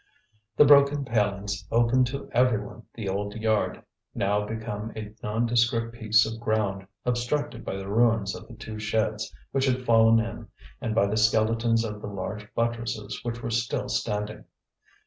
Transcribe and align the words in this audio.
The 0.57 0.65
broken 0.65 1.05
palings 1.05 1.67
opened 1.69 2.07
to 2.07 2.27
every 2.31 2.59
one 2.59 2.81
the 2.95 3.07
old 3.07 3.35
yard, 3.35 3.83
now 4.15 4.43
become 4.47 4.91
a 4.95 5.13
nondescript 5.21 5.93
piece 5.93 6.25
of 6.25 6.39
ground, 6.39 6.87
obstructed 7.05 7.63
by 7.63 7.75
the 7.75 7.87
ruins 7.87 8.33
of 8.33 8.47
the 8.47 8.55
two 8.55 8.79
sheds 8.79 9.31
which 9.51 9.65
had 9.67 9.85
fallen 9.85 10.17
in, 10.19 10.47
and 10.81 10.95
by 10.95 11.05
the 11.05 11.17
skeletons 11.17 11.85
of 11.85 12.01
the 12.01 12.07
large 12.07 12.51
buttresses 12.55 13.23
which 13.23 13.43
were 13.43 13.51
still 13.51 13.89
standing. 13.89 14.45